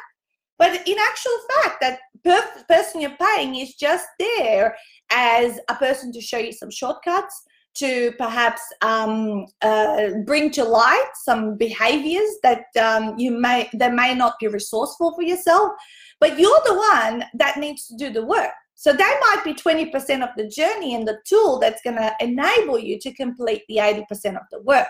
But 0.59 0.87
in 0.87 0.97
actual 0.99 1.39
fact, 1.55 1.81
that 1.81 2.01
per- 2.25 2.65
person 2.69 3.01
you're 3.01 3.17
paying 3.17 3.55
is 3.57 3.75
just 3.75 4.07
there 4.19 4.77
as 5.11 5.61
a 5.69 5.75
person 5.75 6.13
to 6.13 6.21
show 6.21 6.39
you 6.39 6.53
some 6.53 6.71
shortcuts, 6.71 7.45
to 7.77 8.13
perhaps 8.19 8.61
um, 8.83 9.47
uh, 9.63 10.09
bring 10.27 10.51
to 10.51 10.65
light 10.65 11.11
some 11.23 11.57
behaviors 11.57 12.29
that 12.43 12.65
um, 12.81 13.17
you 13.19 13.31
may 13.31 13.69
that 13.75 13.95
may 13.95 14.15
not 14.15 14.35
be 14.41 14.49
resourceful 14.49 15.15
for 15.15 15.23
yourself. 15.23 15.73
But 16.19 16.39
you're 16.39 16.61
the 16.67 16.75
one 16.75 17.25
that 17.35 17.59
needs 17.59 17.87
to 17.87 17.97
do 17.97 18.11
the 18.11 18.25
work. 18.25 18.51
So 18.75 18.93
that 18.93 19.35
might 19.35 19.45
be 19.45 19.55
20% 19.55 20.23
of 20.23 20.29
the 20.37 20.49
journey 20.49 20.95
and 20.95 21.07
the 21.07 21.19
tool 21.25 21.59
that's 21.59 21.83
going 21.83 21.97
to 21.97 22.15
enable 22.21 22.79
you 22.79 22.97
to 23.01 23.13
complete 23.13 23.63
the 23.69 23.79
80% 23.79 24.37
of 24.37 24.43
the 24.53 24.61
work 24.63 24.87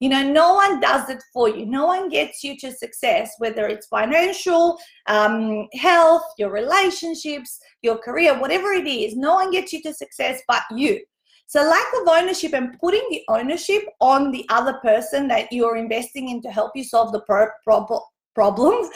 You 0.00 0.08
know, 0.08 0.22
no 0.22 0.54
one 0.54 0.80
does 0.80 1.08
it 1.10 1.22
for 1.32 1.48
you. 1.48 1.66
No 1.66 1.86
one 1.86 2.08
gets 2.08 2.42
you 2.42 2.56
to 2.58 2.72
success, 2.72 3.34
whether 3.38 3.68
it's 3.68 3.86
financial, 3.86 4.78
um, 5.06 5.68
health, 5.74 6.24
your 6.38 6.50
relationships, 6.50 7.60
your 7.82 7.98
career, 7.98 8.38
whatever 8.38 8.72
it 8.72 8.86
is. 8.86 9.14
No 9.14 9.34
one 9.34 9.50
gets 9.50 9.72
you 9.72 9.82
to 9.82 9.94
success 9.94 10.40
but 10.48 10.62
you. 10.74 11.00
So, 11.46 11.62
lack 11.62 11.86
of 12.00 12.08
ownership 12.08 12.54
and 12.54 12.78
putting 12.78 13.06
the 13.10 13.22
ownership 13.28 13.82
on 14.00 14.30
the 14.30 14.46
other 14.48 14.74
person 14.74 15.28
that 15.28 15.52
you're 15.52 15.76
investing 15.76 16.30
in 16.30 16.40
to 16.42 16.50
help 16.50 16.72
you 16.74 16.84
solve 16.84 17.12
the 17.12 17.20
pro- 17.22 17.48
pro- 17.64 18.04
problem 18.34 18.88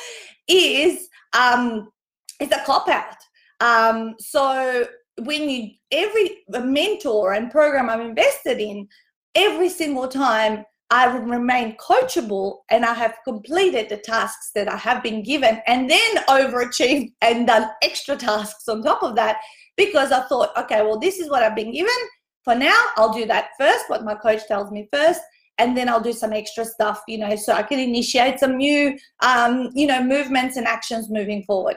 is 0.49 1.09
um, 1.37 1.91
is 2.41 2.51
a 2.53 2.63
cop 2.65 2.89
out. 2.89 3.17
Um, 3.61 4.15
so 4.19 4.87
when 5.23 5.49
you 5.49 5.71
every 5.91 6.45
mentor 6.49 7.35
and 7.35 7.51
program 7.51 7.89
I'm 7.89 8.01
invested 8.01 8.61
in, 8.61 8.89
every 9.35 9.69
single 9.69 10.09
time 10.09 10.65
I 10.91 11.13
would 11.13 11.29
remain 11.29 11.77
coachable 11.77 12.59
and 12.71 12.85
I 12.85 12.95
have 12.95 13.17
completed 13.25 13.89
the 13.89 13.97
tasks 13.97 14.51
that 14.55 14.69
I 14.69 14.77
have 14.77 15.03
been 15.03 15.23
given 15.23 15.61
and 15.67 15.91
then 15.91 16.17
overachieved 16.29 17.13
and 17.21 17.47
done 17.47 17.71
extra 17.83 18.17
tasks 18.17 18.69
on 18.69 18.83
top 18.83 19.03
of 19.03 19.17
that 19.17 19.39
because 19.77 20.13
I 20.13 20.21
thought, 20.23 20.57
okay, 20.57 20.83
well, 20.83 20.99
this 20.99 21.19
is 21.19 21.31
what 21.31 21.43
I've 21.43 21.57
been 21.57 21.73
given. 21.73 21.91
For 22.45 22.55
now, 22.55 22.79
I'll 22.97 23.13
do 23.13 23.27
that 23.27 23.51
first, 23.59 23.89
what 23.89 24.05
my 24.05 24.15
coach 24.15 24.47
tells 24.47 24.71
me 24.71 24.89
first, 24.93 25.21
and 25.59 25.77
then 25.77 25.89
I'll 25.89 26.01
do 26.01 26.13
some 26.13 26.33
extra 26.33 26.65
stuff, 26.65 27.03
you 27.09 27.19
know, 27.19 27.35
so 27.37 27.55
I 27.55 27.63
can 27.63 27.79
initiate 27.79 28.39
some 28.39 28.57
new, 28.57 28.99
um, 29.21 29.71
you 29.75 29.87
know, 29.87 30.03
movements 30.03 30.57
and 30.57 30.67
actions 30.67 31.09
moving 31.09 31.43
forward. 31.45 31.77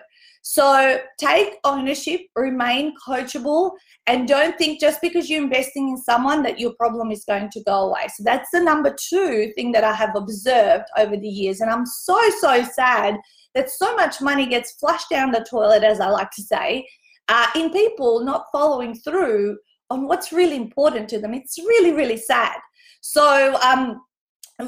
So 0.50 0.98
take 1.20 1.58
ownership, 1.66 2.22
remain 2.34 2.94
coachable, 3.06 3.72
and 4.08 4.30
don't 4.30 4.58
think 4.58 4.80
just 4.80 5.02
because 5.02 5.30
you're 5.30 5.44
investing 5.44 5.90
in 5.90 5.98
someone 5.98 6.42
that 6.44 6.58
your 6.58 6.72
problem 6.76 7.12
is 7.12 7.26
going 7.26 7.50
to 7.50 7.64
go 7.64 7.90
away. 7.90 8.08
So 8.16 8.24
that's 8.24 8.50
the 8.54 8.62
number 8.62 8.96
two 8.98 9.52
thing 9.56 9.74
that 9.74 9.84
I 9.84 9.92
have 9.92 10.16
observed 10.16 10.86
over 10.98 11.18
the 11.18 11.28
years. 11.28 11.60
And 11.60 11.70
I'm 11.70 11.86
so, 11.86 12.18
so 12.40 12.64
sad 12.64 13.18
that 13.56 13.70
so 13.70 13.94
much 13.98 14.22
money 14.22 14.46
gets 14.46 14.72
flushed 14.80 15.10
down 15.10 15.32
the 15.32 15.46
toilet, 15.50 15.84
as 15.84 16.00
I 16.00 16.08
like 16.08 16.32
to 16.32 16.42
say, 16.42 16.88
uh, 17.28 17.48
in 17.54 17.70
people 17.70 18.24
not 18.24 18.46
following 18.54 18.96
through 18.96 19.58
on 19.90 20.08
what's 20.08 20.32
really 20.32 20.56
important 20.56 21.10
to 21.10 21.20
them. 21.20 21.34
It's 21.34 21.58
really, 21.58 21.92
really 21.92 22.16
sad. 22.16 22.56
So, 23.02 23.60
um, 23.62 24.00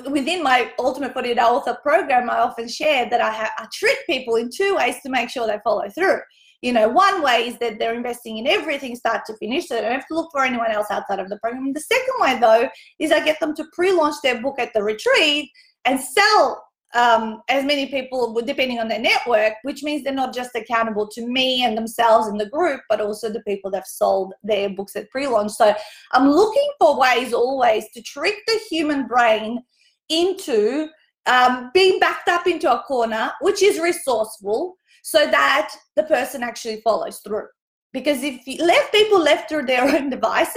within 0.10 0.44
my 0.44 0.72
ultimate 0.78 1.14
48 1.14 1.38
hour 1.38 1.56
author 1.56 1.78
program 1.82 2.30
i 2.30 2.40
often 2.40 2.68
share 2.68 3.10
that 3.10 3.22
I, 3.22 3.32
ha- 3.32 3.54
I 3.58 3.68
trick 3.74 3.98
people 4.06 4.36
in 4.36 4.50
two 4.50 4.76
ways 4.76 4.98
to 5.04 5.10
make 5.10 5.30
sure 5.30 5.48
they 5.48 5.60
follow 5.64 5.90
through. 5.90 6.20
You 6.62 6.74
know 6.74 6.90
one 6.90 7.24
way 7.24 7.48
is 7.48 7.58
that 7.60 7.80
they're 7.80 7.96
investing 7.96 8.38
in 8.38 8.48
everything 8.48 8.96
start 8.96 9.22
to 9.28 9.38
finish 9.38 9.68
so 9.68 9.76
they 9.76 9.82
don't 9.82 9.94
have 9.94 10.08
to 10.08 10.16
look 10.16 10.30
for 10.32 10.44
anyone 10.44 10.72
else 10.72 10.88
outside 10.92 11.20
of 11.20 11.30
the 11.30 11.40
program. 11.40 11.74
The 11.74 11.80
second 11.80 12.16
way 12.20 12.40
though 12.40 12.70
is 13.00 13.12
i 13.12 13.24
get 13.24 13.40
them 13.40 13.56
to 13.56 13.66
pre-launch 13.74 14.16
their 14.24 14.42
book 14.42 14.60
at 14.60 14.74
the 14.74 14.84
retreat 14.84 15.50
and 15.86 16.00
sell 16.00 16.66
um, 16.96 17.44
as 17.50 17.64
many 17.66 17.86
people 17.86 18.34
depending 18.42 18.80
on 18.80 18.88
their 18.88 19.00
network 19.00 19.54
which 19.62 19.84
means 19.84 20.04
they're 20.04 20.14
not 20.14 20.34
just 20.34 20.56
accountable 20.56 21.08
to 21.08 21.26
me 21.26 21.64
and 21.64 21.78
themselves 21.78 22.28
and 22.28 22.40
the 22.40 22.50
group 22.50 22.82
but 22.90 23.00
also 23.00 23.30
the 23.30 23.44
people 23.44 23.72
that 23.72 23.78
have 23.78 23.86
sold 23.86 24.34
their 24.44 24.70
books 24.70 24.96
at 24.96 25.10
pre-launch. 25.10 25.52
So 25.52 25.74
i'm 26.12 26.30
looking 26.30 26.70
for 26.78 27.00
ways 27.00 27.32
always 27.32 27.86
to 27.94 28.02
trick 28.02 28.36
the 28.48 28.60
human 28.70 29.08
brain 29.08 29.64
into 30.10 30.88
um, 31.26 31.72
being 31.74 32.00
backed 32.00 32.28
up 32.28 32.48
into 32.48 32.72
a 32.72 32.84
corner, 32.84 33.32
which 33.42 33.62
is 33.62 33.80
resourceful, 33.80 34.76
so 35.04 35.28
that 35.28 35.74
the 35.96 36.04
person 36.04 36.44
actually 36.44 36.82
follows 36.82 37.20
through. 37.20 37.48
Because 37.92 38.22
if 38.24 38.46
you 38.46 38.64
left 38.64 38.94
people 38.94 39.20
left 39.20 39.50
to 39.50 39.62
their 39.62 39.84
own 39.84 40.10
devices, 40.18 40.56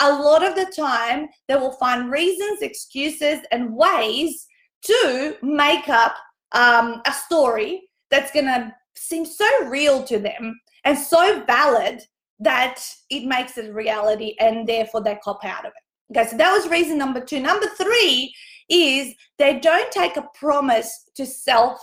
a 0.00 0.12
lot 0.12 0.44
of 0.44 0.54
the 0.54 0.72
time 0.76 1.28
they 1.48 1.54
will 1.54 1.72
find 1.72 2.10
reasons, 2.10 2.62
excuses, 2.62 3.40
and 3.50 3.74
ways 3.74 4.46
to 4.84 5.36
make 5.42 5.88
up 5.88 6.16
um, 6.52 7.02
a 7.06 7.12
story 7.12 7.82
that's 8.10 8.32
going 8.32 8.46
to 8.46 8.74
seem 8.96 9.24
so 9.24 9.46
real 9.66 10.02
to 10.04 10.18
them 10.18 10.58
and 10.84 10.98
so 10.98 11.42
valid 11.46 12.00
that 12.40 12.82
it 13.10 13.24
makes 13.24 13.56
it 13.56 13.72
reality 13.72 14.34
and 14.40 14.66
therefore 14.66 15.02
they 15.02 15.18
cop 15.22 15.44
out 15.44 15.64
of 15.64 15.72
it. 15.72 16.18
Okay, 16.18 16.28
so 16.28 16.36
that 16.36 16.52
was 16.52 16.68
reason 16.68 16.98
number 16.98 17.20
two. 17.20 17.40
Number 17.40 17.66
three 17.78 18.34
is 18.72 19.14
they 19.38 19.58
don't 19.60 19.92
take 19.92 20.16
a 20.16 20.28
promise 20.34 21.10
to 21.14 21.26
self 21.26 21.80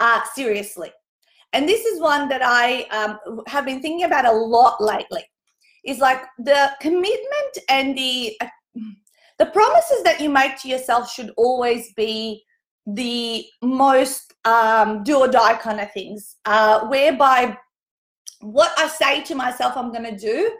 uh, 0.00 0.20
seriously. 0.34 0.92
And 1.52 1.68
this 1.68 1.84
is 1.86 2.00
one 2.00 2.28
that 2.28 2.42
I 2.44 2.82
um, 2.90 3.42
have 3.46 3.64
been 3.64 3.80
thinking 3.80 4.04
about 4.04 4.26
a 4.26 4.32
lot 4.32 4.80
lately. 4.80 5.24
Is 5.84 5.98
like 6.00 6.22
the 6.38 6.72
commitment 6.80 7.58
and 7.68 7.96
the 7.96 8.36
uh, 8.40 8.80
the 9.38 9.46
promises 9.46 10.02
that 10.02 10.20
you 10.20 10.28
make 10.28 10.60
to 10.62 10.68
yourself 10.68 11.10
should 11.10 11.30
always 11.36 11.92
be 11.94 12.42
the 12.86 13.44
most 13.62 14.34
um, 14.44 15.02
do 15.04 15.18
or 15.18 15.28
die 15.28 15.56
kind 15.56 15.80
of 15.80 15.92
things, 15.92 16.36
uh, 16.44 16.86
whereby 16.86 17.56
what 18.40 18.72
I 18.78 18.88
say 18.88 19.22
to 19.22 19.34
myself 19.34 19.76
I'm 19.76 19.92
going 19.92 20.04
to 20.04 20.16
do, 20.16 20.50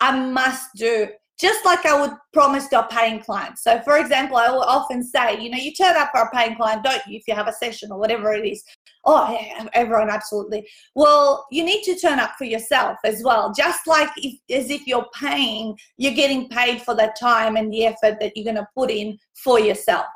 I 0.00 0.18
must 0.18 0.70
do 0.76 1.08
just 1.38 1.64
like 1.64 1.84
I 1.84 2.00
would 2.00 2.12
promise 2.32 2.66
to 2.68 2.80
a 2.80 2.88
paying 2.88 3.20
client. 3.20 3.58
So, 3.58 3.80
for 3.80 3.98
example, 3.98 4.38
I 4.38 4.50
will 4.50 4.62
often 4.62 5.02
say, 5.02 5.38
you 5.38 5.50
know, 5.50 5.58
you 5.58 5.72
turn 5.72 5.96
up 5.96 6.10
for 6.12 6.22
a 6.22 6.30
paying 6.30 6.56
client, 6.56 6.82
don't 6.82 7.02
you, 7.06 7.18
if 7.18 7.24
you 7.28 7.34
have 7.34 7.48
a 7.48 7.52
session 7.52 7.92
or 7.92 7.98
whatever 7.98 8.32
it 8.32 8.46
is? 8.46 8.62
Oh, 9.04 9.30
yeah, 9.30 9.66
everyone, 9.74 10.10
absolutely. 10.10 10.66
Well, 10.94 11.46
you 11.50 11.62
need 11.62 11.82
to 11.84 11.94
turn 11.96 12.18
up 12.18 12.32
for 12.38 12.44
yourself 12.44 12.96
as 13.04 13.22
well. 13.22 13.52
Just 13.56 13.86
like 13.86 14.08
if, 14.16 14.38
as 14.50 14.70
if 14.70 14.86
you're 14.86 15.06
paying, 15.14 15.76
you're 15.98 16.14
getting 16.14 16.48
paid 16.48 16.82
for 16.82 16.94
the 16.94 17.14
time 17.20 17.56
and 17.56 17.72
the 17.72 17.86
effort 17.86 18.18
that 18.20 18.32
you're 18.34 18.44
going 18.44 18.56
to 18.56 18.68
put 18.74 18.90
in 18.90 19.18
for 19.34 19.60
yourself. 19.60 20.06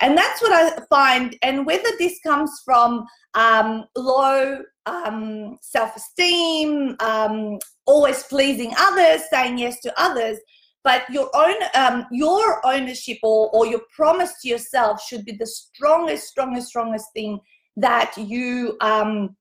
And 0.00 0.16
that's 0.16 0.40
what 0.40 0.52
I 0.52 0.78
find. 0.88 1.36
And 1.42 1.66
whether 1.66 1.90
this 1.98 2.18
comes 2.20 2.50
from 2.64 3.04
um, 3.34 3.84
low 3.96 4.62
um, 4.86 5.58
self 5.60 5.94
esteem, 5.96 6.96
um, 7.00 7.58
always 7.86 8.22
pleasing 8.22 8.72
others, 8.78 9.22
saying 9.30 9.58
yes 9.58 9.80
to 9.80 9.92
others, 10.00 10.38
but 10.82 11.08
your 11.10 11.30
own 11.34 11.56
um, 11.74 12.06
your 12.10 12.64
ownership 12.66 13.18
or, 13.22 13.50
or 13.50 13.66
your 13.66 13.82
promise 13.94 14.40
to 14.40 14.48
yourself 14.48 15.02
should 15.02 15.24
be 15.24 15.32
the 15.32 15.46
strongest 15.46 16.28
strongest 16.28 16.68
strongest 16.68 17.06
thing 17.14 17.38
that 17.76 18.12
you 18.16 18.76
um, 18.80 19.36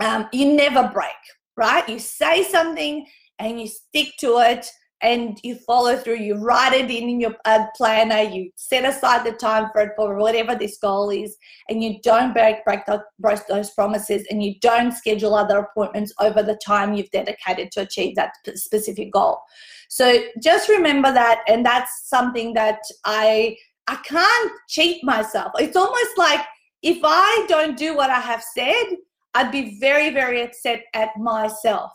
um, 0.00 0.28
you 0.32 0.54
never 0.54 0.90
break 0.92 1.14
right? 1.58 1.86
You 1.88 1.98
say 1.98 2.44
something 2.44 3.04
and 3.38 3.60
you 3.60 3.66
stick 3.66 4.14
to 4.20 4.38
it 4.38 4.70
and 5.00 5.38
you 5.42 5.54
follow 5.54 5.96
through 5.96 6.16
you 6.16 6.34
write 6.34 6.72
it 6.72 6.90
in, 6.90 7.08
in 7.08 7.20
your 7.20 7.34
uh, 7.44 7.64
planner 7.76 8.28
you 8.28 8.50
set 8.56 8.84
aside 8.84 9.24
the 9.24 9.32
time 9.32 9.68
for 9.72 9.82
it 9.82 9.92
for 9.96 10.16
whatever 10.16 10.54
this 10.54 10.78
goal 10.78 11.10
is 11.10 11.36
and 11.68 11.82
you 11.82 12.00
don't 12.02 12.32
break 12.32 12.64
break 12.64 12.80
those, 12.86 13.40
those 13.48 13.70
promises 13.70 14.26
and 14.30 14.42
you 14.42 14.54
don't 14.60 14.92
schedule 14.92 15.34
other 15.34 15.58
appointments 15.58 16.12
over 16.20 16.42
the 16.42 16.58
time 16.64 16.94
you've 16.94 17.10
dedicated 17.10 17.70
to 17.70 17.80
achieve 17.80 18.16
that 18.16 18.32
specific 18.56 19.12
goal 19.12 19.40
so 19.88 20.22
just 20.42 20.68
remember 20.68 21.12
that, 21.12 21.42
and 21.48 21.64
that's 21.64 22.08
something 22.08 22.52
that 22.54 22.80
I 23.04 23.56
I 23.88 23.96
can't 23.96 24.52
cheat 24.68 25.02
myself. 25.02 25.52
It's 25.58 25.76
almost 25.76 26.18
like 26.18 26.40
if 26.82 26.98
I 27.02 27.46
don't 27.48 27.76
do 27.76 27.96
what 27.96 28.10
I 28.10 28.20
have 28.20 28.42
said, 28.54 28.84
I'd 29.34 29.50
be 29.50 29.78
very 29.80 30.10
very 30.10 30.42
upset 30.42 30.82
at 30.94 31.16
myself. 31.16 31.90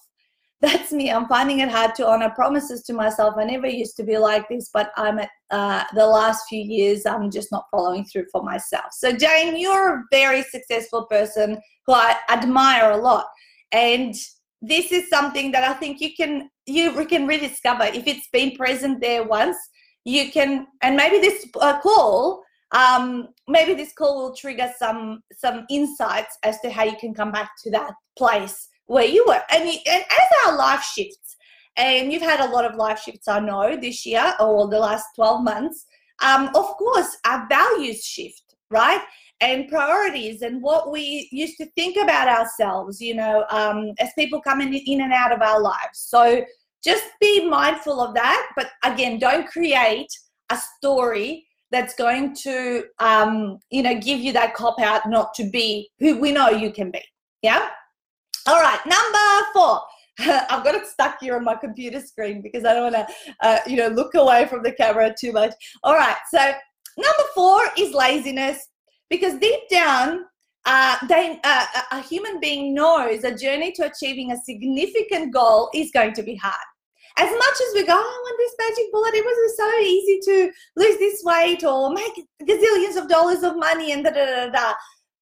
That's 0.64 0.94
me. 0.94 1.12
I'm 1.12 1.28
finding 1.28 1.60
it 1.60 1.68
hard 1.68 1.94
to 1.96 2.08
honor 2.08 2.30
promises 2.30 2.84
to 2.84 2.94
myself. 2.94 3.36
I 3.38 3.44
never 3.44 3.68
used 3.68 3.98
to 3.98 4.04
be 4.04 4.18
like 4.18 4.48
this, 4.48 4.70
but 4.74 4.94
I'm 4.96 5.20
at 5.20 5.30
uh, 5.52 5.84
the 5.94 6.08
last 6.08 6.46
few 6.48 6.62
years. 6.62 7.06
I'm 7.06 7.30
just 7.30 7.52
not 7.52 7.66
following 7.70 8.06
through 8.06 8.28
for 8.32 8.42
myself. 8.44 8.86
So 8.94 9.12
Jane, 9.12 9.58
you're 9.58 9.94
a 9.94 10.04
very 10.10 10.42
successful 10.42 11.06
person 11.08 11.60
who 11.86 11.92
I 11.92 12.16
admire 12.30 12.92
a 12.92 12.98
lot, 12.98 13.26
and 13.74 14.16
this 14.62 14.94
is 14.94 15.10
something 15.10 15.52
that 15.52 15.66
I 15.66 15.74
think 15.74 16.00
you 16.00 16.14
can 16.16 16.50
you 16.66 16.94
can 17.08 17.28
rediscover 17.28 17.84
if 17.84 18.08
it's 18.08 18.30
been 18.32 18.56
present 18.56 19.02
there 19.02 19.26
once. 19.26 19.58
You 20.06 20.32
can, 20.32 20.68
and 20.82 20.96
maybe 20.96 21.20
this 21.20 21.46
uh, 21.60 21.82
call, 21.82 22.42
um, 22.72 23.28
maybe 23.50 23.74
this 23.74 23.92
call 23.92 24.16
will 24.16 24.34
trigger 24.34 24.72
some 24.80 25.24
some 25.34 25.66
insights 25.70 26.38
as 26.44 26.62
to 26.62 26.70
how 26.70 26.84
you 26.86 26.96
can 27.02 27.14
come 27.14 27.34
back 27.34 27.52
to 27.66 27.72
that 27.72 27.92
place 28.18 28.70
where 28.88 29.06
you 29.06 29.24
were. 29.28 29.42
And, 29.52 29.70
you, 29.70 29.80
and 29.86 30.04
as 30.04 30.28
our 30.46 30.58
life 30.58 30.84
shifts, 30.84 31.36
and 31.76 32.14
you've 32.14 32.22
had 32.22 32.40
a 32.40 32.52
lot 32.52 32.66
of 32.66 32.76
life 32.76 33.00
shifts, 33.00 33.28
I 33.28 33.40
know, 33.40 33.76
this 33.76 34.06
year 34.06 34.34
or 34.40 34.68
the 34.68 34.80
last 34.80 35.06
twelve 35.16 35.44
months. 35.44 35.86
Um, 36.22 36.48
of 36.50 36.66
course, 36.78 37.18
our 37.26 37.48
values 37.50 38.04
shift, 38.04 38.56
right? 38.70 39.02
and 39.44 39.68
priorities 39.68 40.42
and 40.42 40.62
what 40.62 40.90
we 40.90 41.28
used 41.32 41.58
to 41.58 41.66
think 41.76 41.98
about 41.98 42.30
ourselves, 42.30 43.02
you 43.02 43.14
know, 43.14 43.46
um, 43.50 43.92
as 44.00 44.10
people 44.18 44.42
coming 44.42 44.74
in 44.74 45.02
and 45.02 45.12
out 45.12 45.34
of 45.34 45.42
our 45.42 45.60
lives. 45.60 46.00
So 46.00 46.46
just 46.84 47.04
be 47.20 47.48
mindful 47.48 48.00
of 48.00 48.14
that. 48.16 48.50
But 48.56 48.70
again, 48.84 49.20
don't 49.20 49.48
create 49.48 50.08
a 50.50 50.58
story 50.78 51.46
that's 51.72 51.94
going 51.96 52.36
to, 52.36 52.86
um, 53.00 53.58
you 53.70 53.84
know, 53.84 54.00
give 54.00 54.20
you 54.20 54.32
that 54.32 54.54
cop 54.54 54.80
out 54.80 55.10
not 55.10 55.34
to 55.34 55.50
be 55.50 55.90
who 56.00 56.20
we 56.22 56.32
know 56.32 56.50
you 56.50 56.72
can 56.72 56.90
be. 56.90 57.02
Yeah. 57.42 57.68
All 58.48 58.60
right. 58.60 58.80
Number 58.86 59.48
four. 59.54 59.82
I've 60.20 60.64
got 60.64 60.76
it 60.76 60.86
stuck 60.86 61.20
here 61.20 61.36
on 61.36 61.44
my 61.44 61.56
computer 61.56 62.00
screen 62.00 62.42
because 62.42 62.66
I 62.66 62.74
don't 62.74 62.94
want 62.94 63.08
to, 63.08 63.34
uh, 63.42 63.58
you 63.66 63.78
know, 63.78 63.88
look 63.88 64.14
away 64.14 64.46
from 64.46 64.62
the 64.62 64.72
camera 64.72 65.14
too 65.20 65.32
much. 65.32 65.54
All 65.84 65.96
right. 65.96 66.18
So 66.32 66.38
number 66.38 67.24
four 67.34 67.60
is 67.78 67.94
laziness 67.94 68.68
because 69.10 69.40
deep 69.40 69.68
down 69.70 70.26
uh, 70.66 70.98
they, 71.10 71.40
uh, 71.44 71.66
a 71.92 72.02
human 72.02 72.40
being 72.40 72.74
knows 72.74 73.24
a 73.24 73.36
journey 73.36 73.72
to 73.74 73.86
achieving 73.86 74.32
a 74.32 74.38
significant 74.38 75.34
goal 75.34 75.70
is 75.74 75.92
going 75.92 76.14
to 76.14 76.24
be 76.24 76.36
hard. 76.36 76.54
As 77.18 77.30
much 77.30 77.54
as 77.68 77.74
we 77.76 77.86
go, 77.86 77.94
oh, 77.94 77.98
I 77.98 78.22
want 78.24 78.38
this 78.40 78.56
magic 78.70 78.92
bullet, 78.92 79.14
it 79.14 79.26
was 79.26 79.58
so 79.58 79.80
easy 79.82 80.20
to 80.26 80.52
lose 80.78 80.98
this 80.98 81.22
weight 81.24 81.64
or 81.64 81.94
make 81.94 82.14
gazillions 82.42 83.00
of 83.00 83.10
dollars 83.10 83.44
of 83.44 83.58
money 83.58 83.92
and 83.92 84.04
da 84.04 84.12
da 84.12 84.26
da 84.26 84.50
da. 84.50 84.74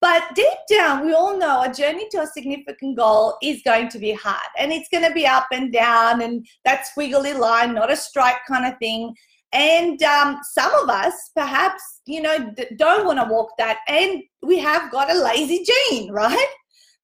But 0.02 0.34
deep 0.34 0.58
down, 0.68 1.06
we 1.06 1.14
all 1.14 1.38
know 1.38 1.62
a 1.62 1.72
journey 1.72 2.08
to 2.10 2.22
a 2.22 2.28
significant 2.28 2.98
goal 2.98 3.38
is 3.44 3.62
going 3.64 3.88
to 3.90 4.00
be 4.00 4.14
hard 4.14 4.50
and 4.58 4.74
it's 4.74 4.90
going 4.90 5.08
to 5.08 5.14
be 5.14 5.28
up 5.28 5.46
and 5.52 5.72
down 5.72 6.24
and 6.24 6.46
that 6.66 6.88
squiggly 6.88 7.38
line, 7.38 7.76
not 7.76 7.92
a 7.92 7.96
strike 7.96 8.44
kind 8.48 8.66
of 8.66 8.80
thing. 8.80 9.16
And 9.54 10.02
um, 10.02 10.40
some 10.54 10.74
of 10.74 10.90
us 10.90 11.14
perhaps, 11.36 12.02
you 12.08 12.22
know, 12.22 12.52
don't 12.78 13.06
want 13.06 13.20
to 13.20 13.32
walk 13.32 13.52
that. 13.60 13.80
And 13.88 14.24
we 14.42 14.58
have 14.58 14.92
got 14.92 15.12
a 15.12 15.24
lazy 15.24 15.64
gene, 15.64 16.12
right? 16.12 16.50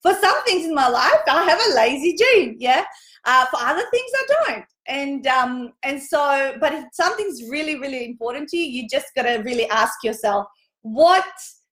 For 0.01 0.13
some 0.13 0.43
things 0.45 0.65
in 0.65 0.73
my 0.73 0.87
life, 0.87 1.21
I 1.27 1.43
have 1.43 1.59
a 1.59 1.75
lazy 1.75 2.15
gene, 2.15 2.55
yeah. 2.59 2.83
Uh, 3.25 3.45
for 3.47 3.59
other 3.59 3.83
things, 3.91 4.11
I 4.15 4.27
don't. 4.27 4.65
And 4.87 5.27
um, 5.27 5.73
and 5.83 6.01
so, 6.01 6.55
but 6.61 6.73
if 6.73 6.85
something's 6.93 7.43
really, 7.49 7.77
really 7.77 8.05
important 8.05 8.47
to 8.49 8.57
you, 8.57 8.65
you 8.65 8.87
just 8.87 9.07
got 9.15 9.23
to 9.23 9.37
really 9.39 9.67
ask 9.69 10.03
yourself, 10.03 10.47
what, 10.83 11.25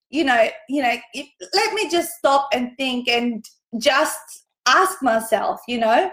you 0.09 0.23
know, 0.23 0.47
you 0.69 0.81
know, 0.81 0.95
if, 1.13 1.27
let 1.53 1.73
me 1.73 1.89
just 1.89 2.13
stop 2.17 2.49
and 2.53 2.71
think 2.77 3.07
and 3.07 3.45
just 3.77 4.45
ask 4.67 5.01
myself, 5.01 5.61
you 5.67 5.79
know, 5.79 6.11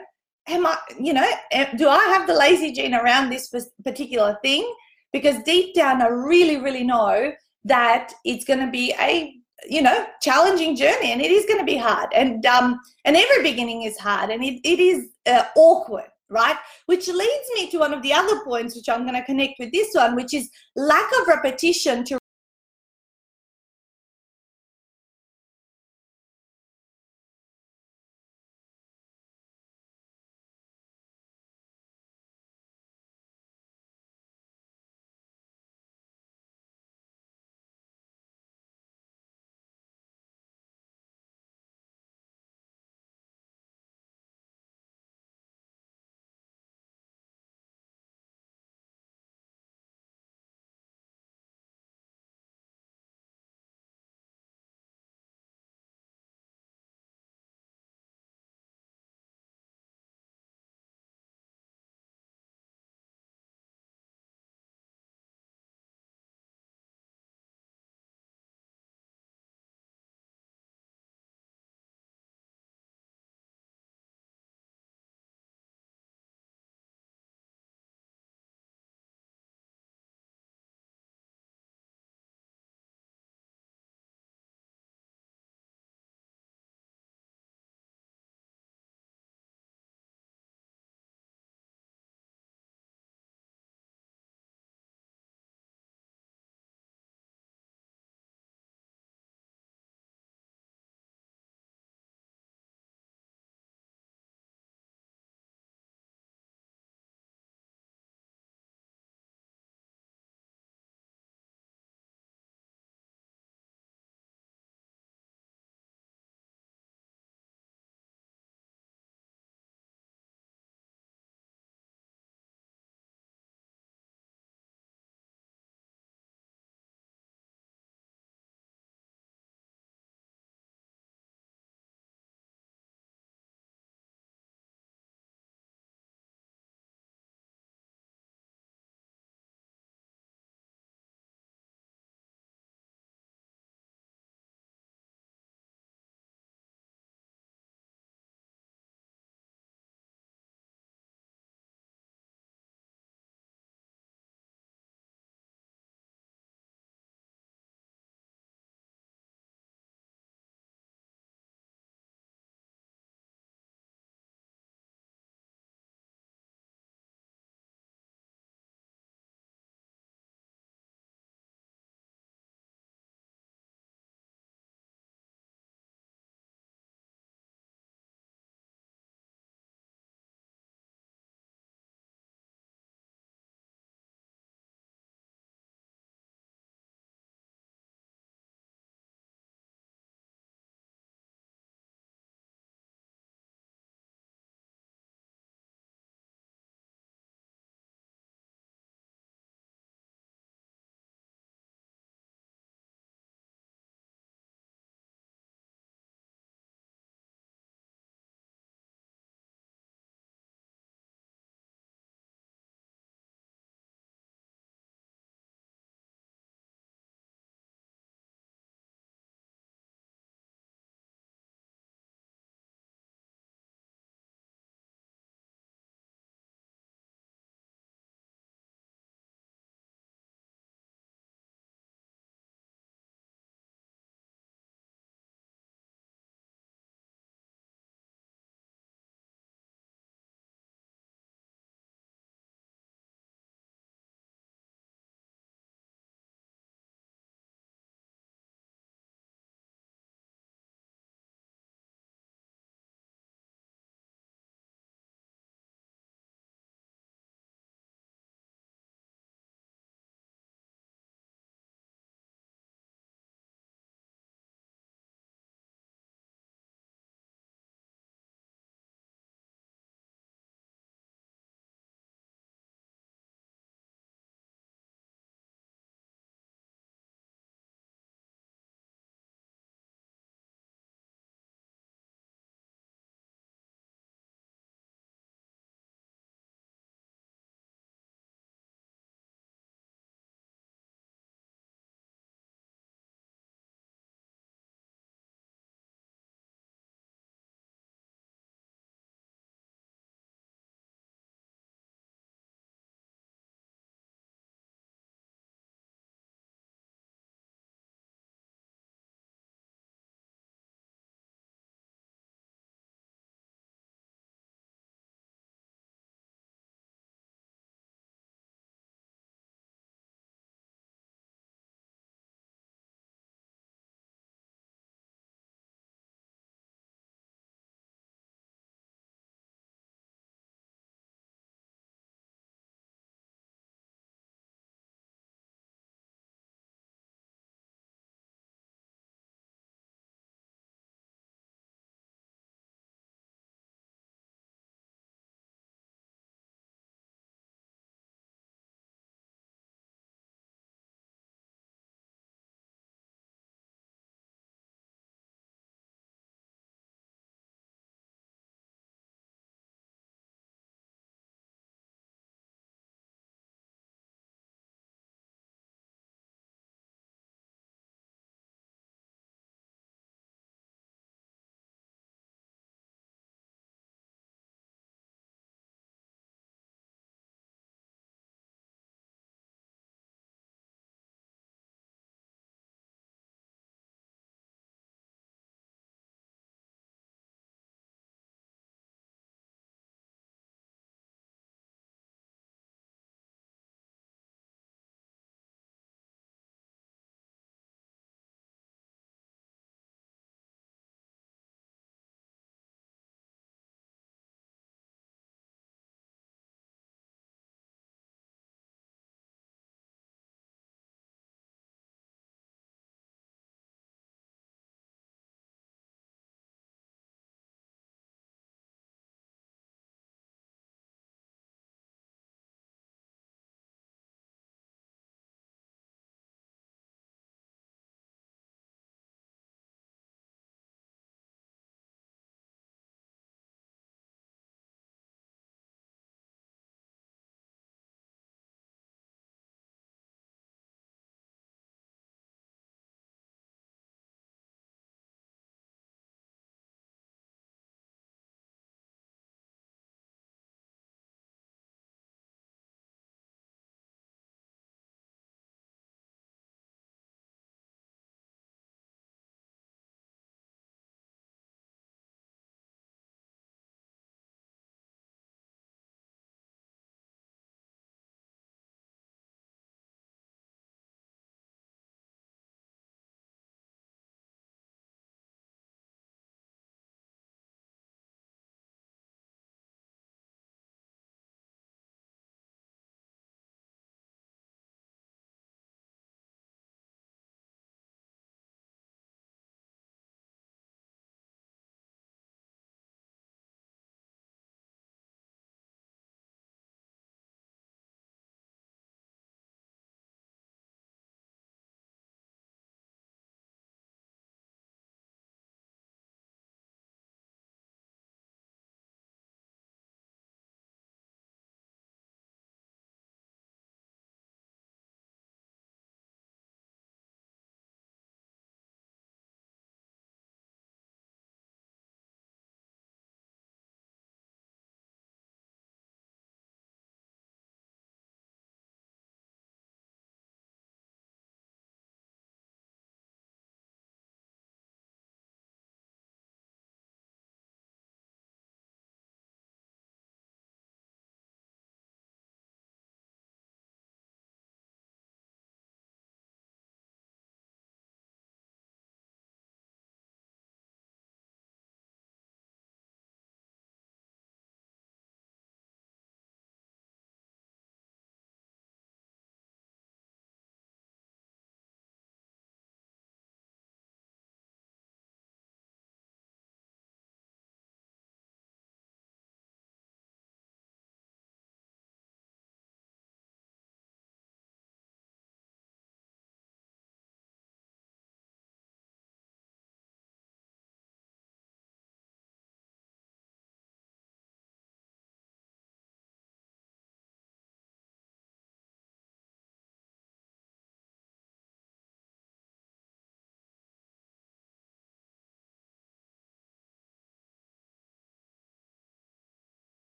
am 0.49 0.67
I, 0.67 0.77
you 1.01 1.13
know, 1.13 1.29
do 1.77 1.89
I 1.89 2.05
have 2.17 2.27
the 2.27 2.35
lazy 2.35 2.73
gene 2.73 2.95
around 2.95 3.31
this 3.31 3.55
particular 3.85 4.39
thing? 4.43 4.71
Because 5.13 5.43
deep 5.45 5.75
down, 5.75 6.03
I 6.03 6.09
really, 6.09 6.57
really 6.57 6.85
know 6.85 7.33
that 7.65 8.13
it's 8.25 8.45
going 8.45 8.61
to 8.61 8.71
be 8.71 8.95
a, 8.99 9.35
you 9.69 9.83
know, 9.83 10.07
challenging 10.21 10.75
journey, 10.75 11.13
and 11.13 11.21
it 11.21 11.31
is 11.31 11.47
going 11.47 11.61
to 11.61 11.65
be 11.65 11.77
hard, 11.77 12.09
and 12.13 12.45
um, 12.47 12.81
and 13.05 13.17
every 13.17 13.43
beginning 13.43 13.83
is 13.83 13.97
hard, 13.97 14.31
and 14.31 14.43
it, 14.43 14.61
it 14.65 14.81
is 14.81 15.11
uh, 15.27 15.45
awkward, 15.55 16.09
right? 16.31 16.57
Which 16.87 17.07
leads 17.07 17.49
me 17.55 17.71
to 17.71 17.79
one 17.79 17.95
of 17.95 18.03
the 18.03 18.13
other 18.13 18.43
points, 18.43 18.75
which 18.75 18.89
I'm 18.89 19.03
going 19.03 19.15
to 19.15 19.25
connect 19.25 19.61
with 19.61 19.71
this 19.71 19.91
one, 19.93 20.17
which 20.17 20.35
is 20.35 20.51
lack 20.75 21.09
of 21.21 21.29
repetition 21.29 22.03
to 22.05 22.19